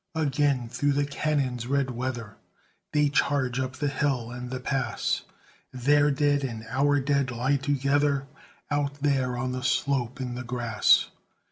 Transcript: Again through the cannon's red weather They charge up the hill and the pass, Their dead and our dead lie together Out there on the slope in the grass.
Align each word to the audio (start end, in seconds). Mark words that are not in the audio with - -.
Again 0.15 0.67
through 0.67 0.93
the 0.93 1.05
cannon's 1.05 1.67
red 1.67 1.91
weather 1.91 2.35
They 2.91 3.07
charge 3.09 3.59
up 3.59 3.73
the 3.75 3.87
hill 3.87 4.31
and 4.31 4.49
the 4.49 4.59
pass, 4.59 5.21
Their 5.71 6.09
dead 6.09 6.43
and 6.43 6.65
our 6.71 6.99
dead 6.99 7.29
lie 7.29 7.57
together 7.57 8.25
Out 8.71 8.95
there 9.01 9.37
on 9.37 9.51
the 9.51 9.61
slope 9.61 10.19
in 10.19 10.33
the 10.33 10.41
grass. 10.43 11.11